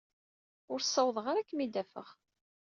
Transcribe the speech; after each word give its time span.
Ur 0.71 0.79
ssawḍeɣ 0.81 1.25
ara 1.27 1.39
ad 1.41 1.47
kem-id-afeɣ. 1.49 2.09